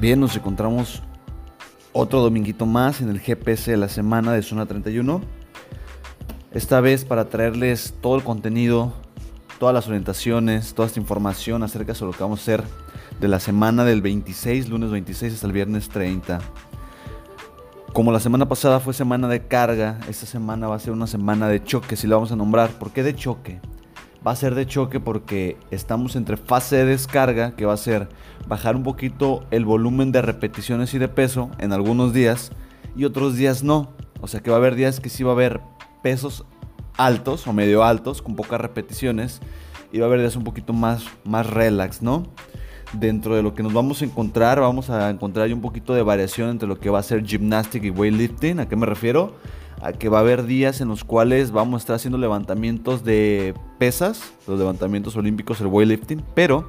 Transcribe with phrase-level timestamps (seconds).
[0.00, 1.02] Bien, nos encontramos
[1.92, 5.20] otro dominguito más en el GPS de la semana de Zona 31.
[6.52, 8.92] Esta vez para traerles todo el contenido,
[9.58, 12.62] todas las orientaciones, toda esta información acerca de lo que vamos a hacer
[13.18, 16.38] de la semana del 26, lunes 26 hasta el viernes 30.
[17.92, 21.48] Como la semana pasada fue semana de carga, esta semana va a ser una semana
[21.48, 22.70] de choque, si la vamos a nombrar.
[22.78, 23.60] ¿Por qué de choque?
[24.26, 28.08] Va a ser de choque porque estamos entre fase de descarga, que va a ser
[28.46, 32.50] bajar un poquito el volumen de repeticiones y de peso en algunos días
[32.96, 33.92] y otros días no.
[34.20, 35.60] O sea que va a haber días que sí va a haber
[36.02, 36.44] pesos
[36.96, 39.40] altos o medio altos con pocas repeticiones
[39.92, 42.24] y va a haber días un poquito más, más relax, ¿no?
[42.92, 46.50] Dentro de lo que nos vamos a encontrar, vamos a encontrar un poquito de variación
[46.50, 48.60] entre lo que va a ser gymnastic y weightlifting.
[48.60, 49.34] ¿A qué me refiero?
[49.80, 53.54] a que va a haber días en los cuales vamos a estar haciendo levantamientos de
[53.78, 56.68] pesas, los levantamientos olímpicos, el weightlifting, pero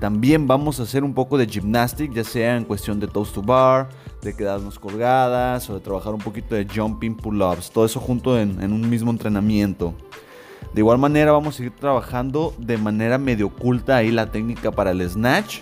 [0.00, 3.42] también vamos a hacer un poco de gymnastic, ya sea en cuestión de toast to
[3.42, 3.88] bar,
[4.22, 8.60] de quedarnos colgadas o de trabajar un poquito de jumping pull-ups, todo eso junto en,
[8.62, 9.94] en un mismo entrenamiento.
[10.74, 14.90] De igual manera vamos a seguir trabajando de manera medio oculta ahí la técnica para
[14.90, 15.60] el snatch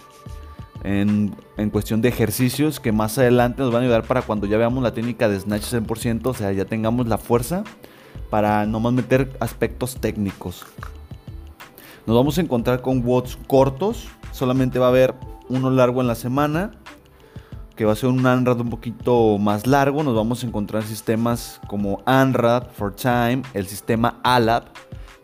[0.84, 4.82] en, cuestión de ejercicios que más adelante nos van a ayudar para cuando ya veamos
[4.82, 7.64] la técnica de snatch 100%, o sea, ya tengamos la fuerza
[8.30, 10.64] para no más meter aspectos técnicos.
[12.06, 15.14] Nos vamos a encontrar con watts cortos, solamente va a haber
[15.48, 16.72] uno largo en la semana,
[17.76, 20.02] que va a ser un ANRAD un poquito más largo.
[20.02, 24.66] Nos vamos a encontrar sistemas como ANRAD for Time, el sistema ALAP,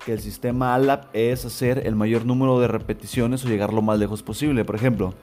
[0.04, 3.98] que el sistema ALAP es hacer el mayor número de repeticiones o llegar lo más
[3.98, 4.64] lejos posible.
[4.64, 5.14] Por ejemplo,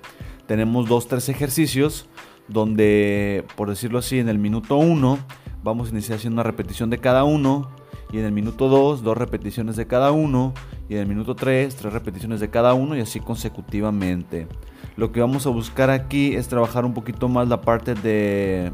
[0.46, 2.06] tenemos dos, tres ejercicios
[2.48, 5.18] donde, por decirlo así, en el minuto 1
[5.64, 7.70] vamos a iniciar haciendo una repetición de cada uno.
[8.12, 10.54] Y en el minuto 2, dos repeticiones de cada uno.
[10.90, 12.96] Y en el minuto 3, tres repeticiones de cada uno.
[12.96, 14.48] Y así consecutivamente.
[14.96, 18.72] Lo que vamos a buscar aquí es trabajar un poquito más la parte de,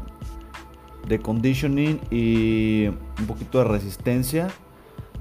[1.08, 2.86] de conditioning y
[3.18, 4.48] un poquito de resistencia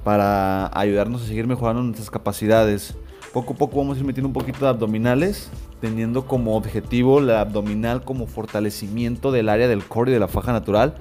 [0.03, 2.95] para ayudarnos a seguir mejorando nuestras capacidades.
[3.33, 5.49] Poco a poco vamos a ir metiendo un poquito de abdominales,
[5.81, 10.53] teniendo como objetivo la abdominal como fortalecimiento del área del core y de la faja
[10.53, 10.95] natural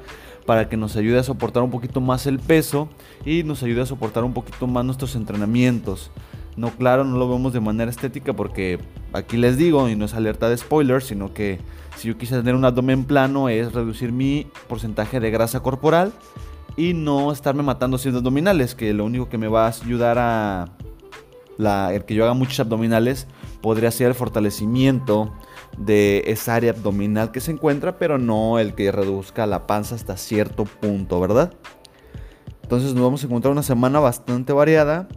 [0.46, 2.88] para que nos ayude a soportar un poquito más el peso
[3.24, 6.10] y nos ayude a soportar un poquito más nuestros entrenamientos.
[6.56, 8.78] No, claro, no lo vemos de manera estética porque
[9.12, 11.60] aquí les digo, y no es alerta de spoilers, sino que
[11.96, 16.12] si yo quise tener un abdomen plano es reducir mi porcentaje de grasa corporal
[16.76, 20.68] y no estarme matando haciendo abdominales, que lo único que me va a ayudar a
[21.92, 23.28] el que yo haga muchos abdominales
[23.62, 25.32] podría ser el fortalecimiento
[25.78, 30.16] de esa área abdominal que se encuentra, pero no el que reduzca la panza hasta
[30.16, 31.54] cierto punto, ¿verdad?
[32.62, 35.08] Entonces nos vamos a encontrar una semana bastante variada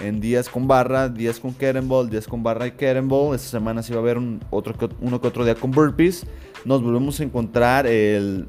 [0.00, 3.34] en días con barra, días con kettlebell, días con barra y kettlebell.
[3.34, 6.26] Esta semana sí va a haber uno que otro día con burpees.
[6.64, 8.48] Nos volvemos a encontrar el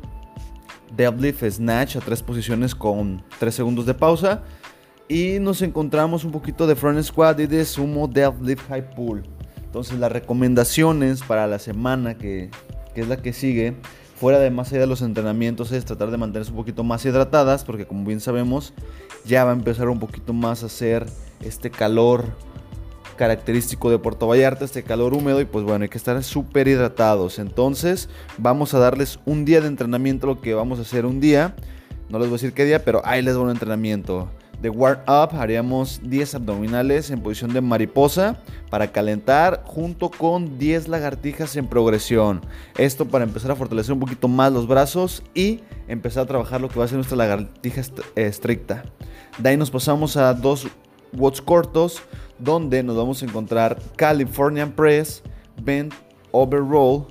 [0.96, 4.44] deadlift snatch a tres posiciones con tres segundos de pausa.
[5.08, 9.24] Y nos encontramos un poquito de front squat y de sumo deadlift high pull.
[9.72, 12.50] Entonces las recomendaciones para la semana que,
[12.94, 13.74] que es la que sigue,
[14.18, 17.64] fuera de más allá de los entrenamientos, es tratar de mantenerse un poquito más hidratadas,
[17.64, 18.74] porque como bien sabemos,
[19.24, 21.06] ya va a empezar un poquito más a hacer
[21.40, 22.26] este calor
[23.16, 27.40] característico de Puerto Vallarta, este calor húmedo y pues bueno, hay que estar súper hidratados.
[27.40, 31.56] Entonces vamos a darles un día de entrenamiento, lo que vamos a hacer un día.
[32.10, 34.30] No les voy a decir qué día, pero ahí les va un entrenamiento.
[34.62, 38.38] De warm up haríamos 10 abdominales en posición de mariposa
[38.70, 42.42] para calentar junto con 10 lagartijas en progresión.
[42.78, 46.70] Esto para empezar a fortalecer un poquito más los brazos y empezar a trabajar lo
[46.70, 47.82] que va a ser nuestra lagartija
[48.16, 48.84] estricta.
[49.40, 50.68] De ahí nos pasamos a dos
[51.14, 52.04] watts cortos
[52.38, 55.24] donde nos vamos a encontrar Californian Press,
[55.64, 55.92] Bent
[56.32, 57.08] Over Roll,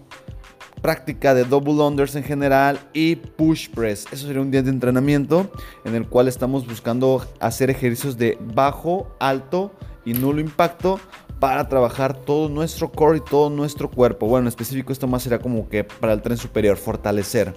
[0.81, 4.07] práctica de double unders en general y push press.
[4.13, 5.51] Eso sería un día de entrenamiento
[5.85, 9.73] en el cual estamos buscando hacer ejercicios de bajo, alto
[10.05, 11.01] y nulo impacto
[11.39, 14.27] para trabajar todo nuestro core y todo nuestro cuerpo.
[14.27, 17.55] Bueno, en específico esto más será como que para el tren superior, fortalecer.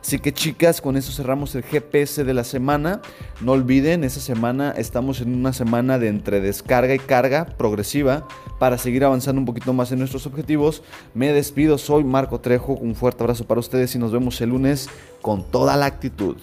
[0.00, 3.00] Así que chicas, con eso cerramos el GPS de la semana.
[3.40, 8.26] No olviden, esa semana estamos en una semana de entre descarga y carga progresiva
[8.58, 10.82] para seguir avanzando un poquito más en nuestros objetivos.
[11.14, 14.88] Me despido, soy Marco Trejo, un fuerte abrazo para ustedes y nos vemos el lunes
[15.22, 16.36] con toda la actitud.